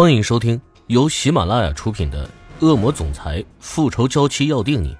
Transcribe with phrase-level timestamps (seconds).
[0.00, 2.24] 欢迎收听由喜马拉雅出品的
[2.64, 4.94] 《恶魔总裁复仇娇妻要定你》，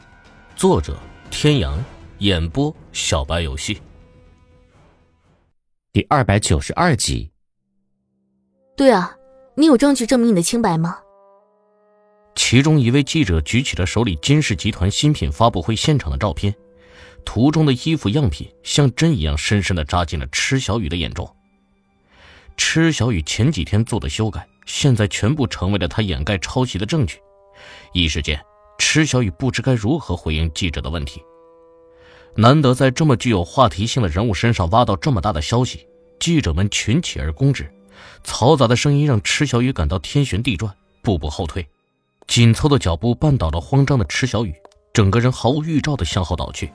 [0.57, 0.99] 作者：
[1.31, 1.79] 天阳，
[2.19, 3.81] 演播：小白游戏。
[5.93, 7.31] 第二百九十二集。
[8.77, 9.15] 对啊，
[9.55, 10.99] 你有证据证明你的清白吗？
[12.35, 16.53] 其中一位记者举起了手里金氏集团新品发布会现场的照片，
[17.25, 21.33] 图中的衣服样品像针一样深深的扎进了池小雨的眼中。
[22.57, 24.45] 池小雨前几天做的修改。
[24.69, 27.19] 现在全部成为了他掩盖抄袭的证据，
[27.95, 28.39] 一时间，
[28.79, 31.23] 池小雨不知该如何回应记者的问题。
[32.37, 35.89] 难得在这么具有话题性的人物身上挖到这么大的消息，
[36.21, 37.69] 记者们群起而攻之，
[38.23, 41.67] 嘈杂的声音让池小雨感到天旋地转，步步后退，
[42.27, 44.55] 紧凑的脚步绊倒了慌张的池小雨，
[44.93, 46.71] 整个人毫无预兆的向后倒去。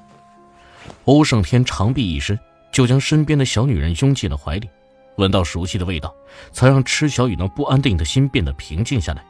[1.06, 2.38] 欧胜天长臂一伸，
[2.74, 4.68] 就将身边的小女人拥进了怀里。
[5.18, 6.14] 闻到熟悉的味道，
[6.52, 9.24] 才让池小雨那不安定的心变得平静下来。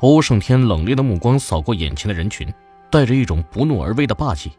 [0.00, 2.52] 欧胜天冷冽的目光扫过眼前的人群，
[2.90, 4.52] 带着一种不怒而威的霸气，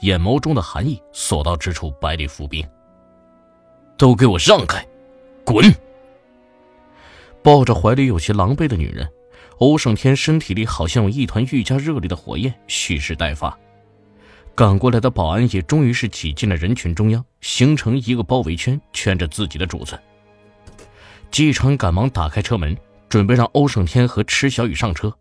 [0.00, 2.66] 眼眸中的寒意所到之处百里伏兵。
[3.96, 4.86] 都给我让开，
[5.44, 5.74] 滚！
[7.42, 9.08] 抱着怀里有些狼狈的女人，
[9.58, 13.56] 欧胜天身体里好像有一团愈加热烈的火焰蓄势待发。
[14.58, 19.96] 赶过来的保安也终于是挤进了人群中央，形成一个包围圈，圈着自己的主子。
[21.30, 22.76] 季昌赶忙打开车门，
[23.08, 25.16] 准备让欧胜天和池小雨上车，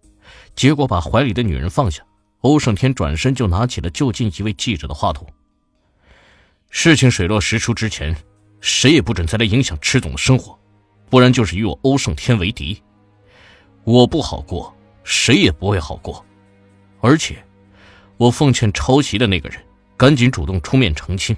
[0.56, 2.02] 结果把怀里的女人放下。
[2.40, 5.28] 欧胜天转身就拿起了就近一位记者的话筒
[6.72, 8.18] ：“事情水落石出之前，
[8.60, 10.58] 谁也不准再来影响池总的生活，
[11.12, 12.82] 不然就是与我欧胜天为敌。
[13.84, 16.26] 我不好过，谁也不会好过，
[17.02, 17.38] 而且……”
[18.18, 19.60] 我奉劝抄袭的那个人，
[19.96, 21.36] 赶紧主动出面澄清，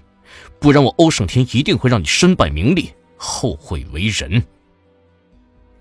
[0.60, 4.42] 不然我欧胜天一定会让你身败名裂，后悔为人。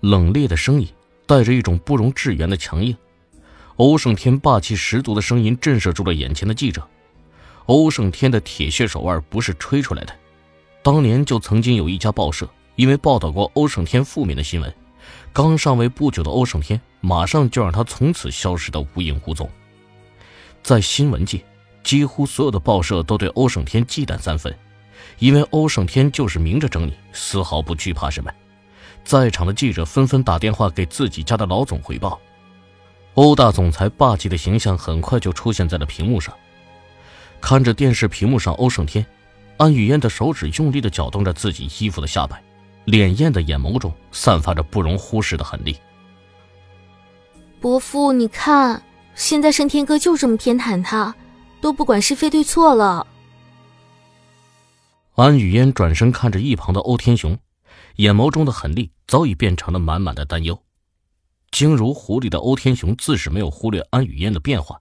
[0.01, 0.87] 冷冽的声音
[1.25, 2.95] 带着一种不容置言的强硬，
[3.77, 6.85] 欧胜天霸气十足的声音震慑住了眼前的记者。
[7.65, 10.13] 欧胜天的铁血手腕不是吹出来的，
[10.81, 14.73] 当年就曾经有一家报社因为报道过欧胜天负面的新闻，
[15.31, 19.49] 刚上位不久的欧胜天马上就让他从此消失的无影无踪。
[20.63, 21.43] 在新闻界，
[21.83, 24.55] 几乎所有的报社都对欧胜天忌惮三分，
[25.17, 28.31] 因为欧胜天就是明着整你，丝毫不惧怕什么。
[29.03, 32.19] 在场的记者纷纷打电话给自己家的老总汇报，
[33.15, 36.33] 欧大总裁霸气的形象很快就出现在了屏幕上。
[37.41, 39.03] 看着电视屏幕上欧胜天，
[39.57, 42.43] 安雨嫣的手指用力地搅动着自己衣服的下摆，
[42.85, 45.75] 潋滟的眼眸中散发着不容忽视的狠厉。
[47.61, 48.83] 伯父，你看。
[49.19, 51.13] 现在盛天哥就这么偏袒他，
[51.59, 53.05] 都不管是非对错了。
[55.15, 57.37] 安雨嫣转身看着一旁的欧天雄，
[57.97, 60.63] 眼眸中的狠厉早已变成了满满的担忧。
[61.51, 64.79] 精如狐狸的欧天雄自是没有忽略安雨嫣的变化，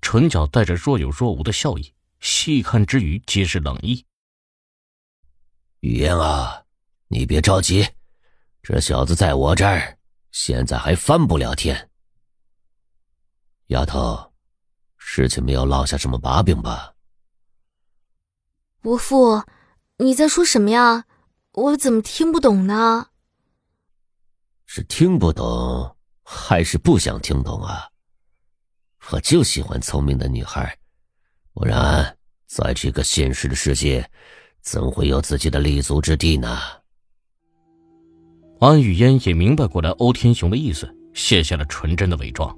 [0.00, 4.02] 唇角带着若有若无的笑意，细看之余皆是冷意。
[5.80, 6.62] 雨嫣啊，
[7.08, 7.86] 你别着急，
[8.62, 9.98] 这小子在我这儿，
[10.32, 11.90] 现在还翻不了天。
[13.68, 14.32] 丫头，
[14.96, 16.94] 事情没有落下什么把柄吧？
[18.80, 19.42] 伯父，
[19.96, 21.06] 你在说什么呀？
[21.52, 23.08] 我怎么听不懂呢？
[24.66, 27.88] 是听不懂，还是不想听懂啊？
[29.10, 30.76] 我就喜欢聪明的女孩，
[31.52, 34.10] 不然在这个现实的世界，
[34.60, 36.58] 怎会有自己的立足之地呢？
[38.60, 42.54] 安雨嫣也明白过来欧天雄的意思，卸下了纯真的伪装。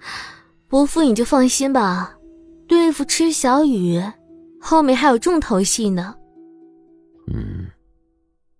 [0.00, 0.34] 哼，
[0.68, 2.16] 伯父你就放心吧，
[2.66, 4.02] 对付池小雨，
[4.60, 6.14] 后面还有重头戏呢。
[7.32, 7.66] 嗯，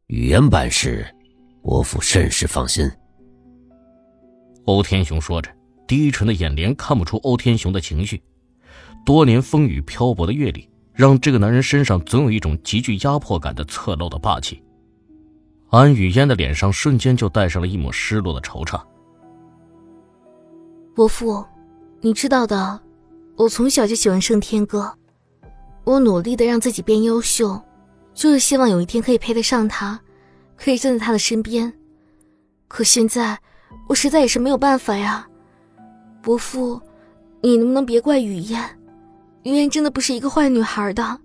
[0.06, 1.06] 语言办事，
[1.62, 2.90] 伯父甚是放心。
[4.66, 5.50] 欧天雄说着，
[5.88, 8.22] 低沉的眼帘看不出欧天雄的情绪。
[9.04, 14.62] 多年风雨漂泊的阅历，让这个男人身上总有一种极具压迫感的侧漏的霸气。
[15.70, 18.80] 安雨嫣的脸上瞬间就带上了一抹失落的惆怅。
[20.94, 21.44] 伯父，
[22.00, 22.80] 你知道的，
[23.36, 24.92] 我从小就喜欢盛天哥，
[25.84, 27.60] 我努力的让自己变优秀，
[28.12, 29.98] 就是希望有一天可以配得上他，
[30.56, 31.72] 可以站在他的身边。
[32.66, 33.38] 可现在，
[33.88, 35.26] 我实在也是没有办法呀。
[36.20, 36.80] 伯父，
[37.40, 38.60] 你能不能别怪雨嫣？
[39.44, 41.20] 雨嫣真的不是一个坏女孩的。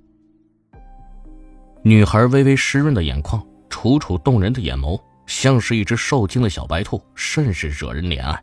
[1.82, 8.42] 女孩微微湿润的眼眶，楚楚动人的眼眸，像是一只受惊的小白兔，甚是惹人怜爱。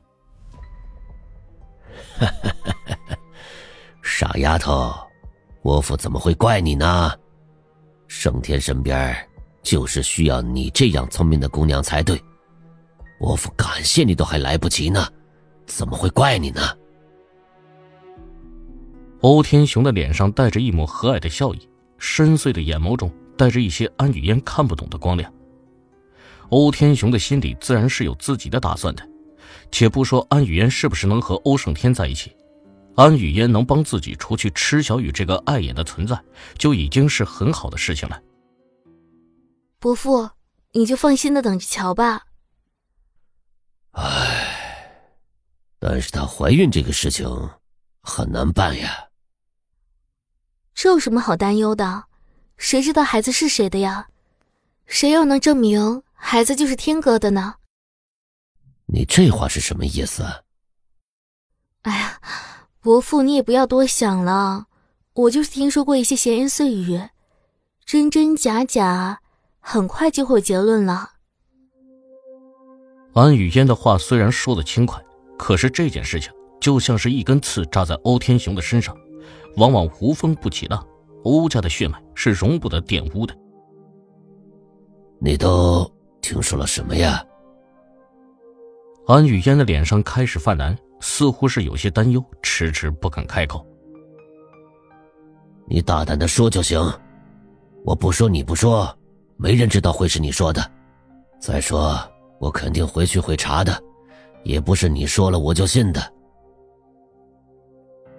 [2.26, 3.16] 哈哈哈哈哈！
[4.02, 4.94] 傻丫头，
[5.62, 7.12] 伯父怎么会怪你呢？
[8.06, 9.16] 盛天身边
[9.62, 12.22] 就是需要你这样聪明的姑娘才对。
[13.18, 15.06] 伯父感谢你都还来不及呢，
[15.66, 16.60] 怎么会怪你呢？
[19.20, 21.68] 欧天雄的脸上带着一抹和蔼的笑意，
[21.98, 25.32] 深邃的眼眸中带着一些安雨嫣看不懂的光亮。
[26.50, 29.08] 欧天雄的心里自然是有自己的打算的，
[29.72, 32.36] 且不说安雨嫣是不是能和欧胜天在一起，
[32.94, 36.22] 安雨嫣能帮自己除去池小雨这个碍眼的存在，
[36.58, 38.22] 就已经是很好的事情了。
[39.80, 40.30] 伯父，
[40.72, 42.26] 你就放心的等着瞧吧。
[43.92, 44.46] 唉，
[45.80, 47.26] 但是她怀孕这个事情
[48.02, 49.08] 很难办呀。
[50.74, 52.04] 这有什么好担忧的？
[52.58, 54.06] 谁知道孩子是谁的呀？
[54.86, 56.02] 谁又能证明？
[56.14, 57.54] 孩子就是天哥的呢。
[58.92, 60.22] 你这话是什么意思？
[61.82, 62.20] 哎呀，
[62.82, 64.66] 伯父，你也不要多想了。
[65.14, 67.00] 我就是听说过一些闲言碎语，
[67.86, 69.20] 真真假假，
[69.60, 71.12] 很快就会有结论了。
[73.14, 75.02] 安雨嫣的话虽然说的轻快，
[75.38, 76.30] 可是这件事情
[76.60, 78.94] 就像是一根刺扎在欧天雄的身上，
[79.56, 80.86] 往往无风不起浪。
[81.24, 83.34] 欧家的血脉是容不得玷污的。
[85.18, 85.90] 你都。
[86.20, 87.20] 听说了什么呀？
[89.06, 93.66] 安雨嫣的脸上开始泛蓝，似乎是有些担忧，迟迟不肯开口。
[95.66, 96.80] 你大胆的说就行，
[97.84, 98.96] 我不说你不说，
[99.36, 100.64] 没人知道会是你说的。
[101.40, 101.98] 再说，
[102.38, 103.82] 我肯定回去会查的，
[104.44, 106.00] 也不是你说了我就信的。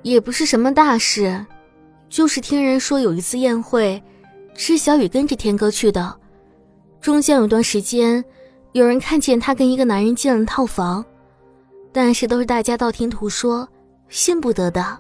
[0.02, 1.46] 也不是什么大事，
[2.10, 4.04] 就是听人说有一次宴会，
[4.54, 6.20] 是小雨跟着天哥去的。
[7.00, 8.24] 中间有段时间，
[8.74, 11.06] 有人看见他跟一个男人进了套房，
[11.92, 13.68] 但是都是大家道听途说，
[14.10, 15.00] 信不得的。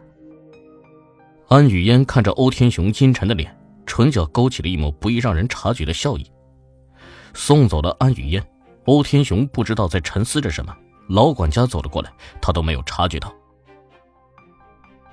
[1.47, 3.55] 安雨嫣看着欧天雄阴沉的脸，
[3.87, 6.31] 唇角勾起了一抹不易让人察觉的笑意。
[7.33, 8.45] 送走了安雨嫣，
[8.85, 10.75] 欧天雄不知道在沉思着什么。
[11.09, 13.33] 老管家走了过来，他都没有察觉到。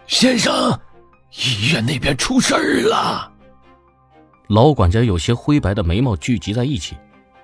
[0.07, 0.79] 先生，
[1.33, 3.33] 医院那边出事儿了。
[4.49, 6.95] 老管家有些灰白的眉毛聚集在一起，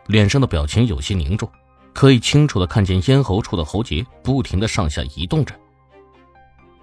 [0.06, 1.50] 脸上的表情有些凝重，
[1.92, 5.54] 可以清楚的看见咽喉处的喉结不停的上下移动着。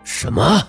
[0.03, 0.61] 什么？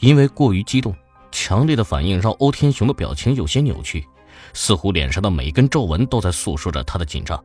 [0.00, 0.94] 因为过于激动，
[1.32, 4.06] 强烈的反应让欧天雄的表情有些扭曲，
[4.52, 7.42] 似乎脸上的每根皱纹都在诉说着他的紧张。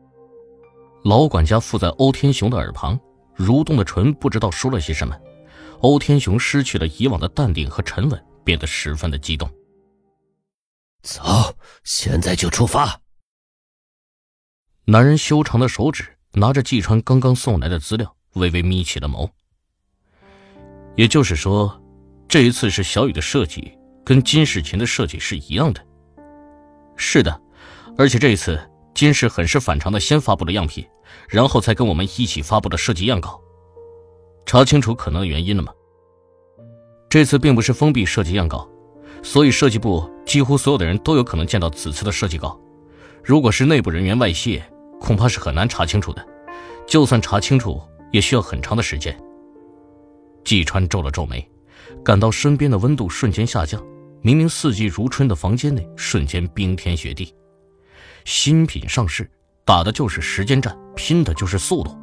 [1.03, 3.00] 老管家附在欧天雄的耳旁，
[3.38, 5.18] 蠕动的唇不知道说了些什么。
[5.79, 9.50] 欧天雄失去了以往的淡定和沉稳，变得十分的激动。
[11.01, 11.23] 走，
[11.83, 13.00] 现在就出发。
[14.86, 19.30] 男人修长的手指拿着季川刚刚送来的资料，微微眯起了眸。
[20.95, 21.80] 也就是说，
[22.28, 25.86] 这一次是小雨的设计，跟金世琴的设计是一样的。
[26.95, 27.39] 是的，
[27.95, 28.60] 而且这一次
[28.95, 30.83] 金世很是反常的先发布了样品，
[31.30, 33.39] 然后才跟我们一起发布了设计样稿。
[34.48, 35.72] 查清楚可能的原因了吗？
[37.07, 38.68] 这次并不是封闭设计样稿。
[39.22, 42.60] 所以，设计部几乎所有的人都有可能见到此次的设计稿。
[43.23, 44.63] 如果是内部人员外泄，
[45.00, 46.25] 恐怕是很难查清楚的。
[46.88, 47.81] 就算查清楚，
[48.12, 49.18] 也需要很长的时间。
[50.44, 51.47] 季川皱了皱眉，
[52.03, 53.81] 感到身边的温度瞬间下降。
[54.23, 57.33] 明明四季如春的房间内，瞬间冰天雪地。
[58.25, 59.29] 新品上市，
[59.65, 61.97] 打的就是时间战，拼的就是速度。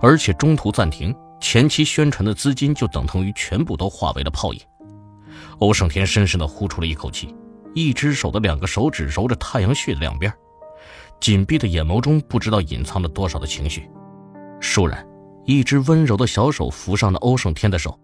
[0.00, 4.60] 而且中途暂停，前期宣传的资金就等同于全部都化为了泡影。
[5.58, 7.34] 欧胜天深深地呼出了一口气，
[7.74, 10.32] 一只手的两个手指揉着太阳穴的两边，
[11.24, 13.88] 紧闭的眼眸中不知道隐藏了多少的情绪。
[14.60, 15.08] 倏然，
[15.46, 17.98] 一只温柔的小手扶上了欧胜天的手，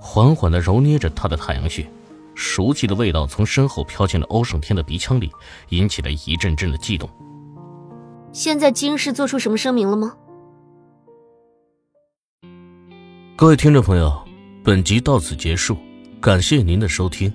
[0.00, 1.86] 缓缓地揉捏着他的太阳穴，
[2.34, 5.30] 熟悉的味道从身后飘进了欧胜天的鼻腔里，
[5.68, 7.06] 引起了一阵阵的悸动。
[8.32, 10.16] 现在金氏做出什么声明了吗？
[13.36, 14.10] 各位听众朋友，
[14.64, 15.76] 本集到此结束。
[16.22, 17.30] 感谢您的收听。